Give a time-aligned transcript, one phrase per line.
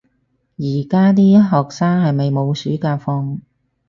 [0.57, 3.39] 而家啲學生係咪冇暑假放